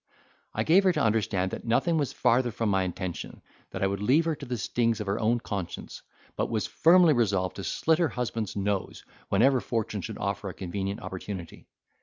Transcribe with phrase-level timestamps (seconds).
[0.55, 4.01] I gave her to understand, that nothing was farther from my intention, that I would
[4.01, 6.01] leave her to the stings of her own conscience;
[6.35, 11.01] but was firmly resolved to slit her husband's nose, whenever fortune should offer a convenient
[11.01, 11.67] opportunity.